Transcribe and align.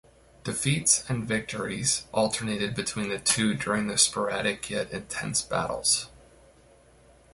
Defeats 0.43 1.03
and 1.09 1.27
victories 1.27 2.07
alternated 2.11 2.73
between 2.73 3.09
the 3.09 3.19
two 3.19 3.53
during 3.53 3.85
the 3.85 3.99
sporadic-yet-intense 3.99 5.43
battles. 5.43 6.09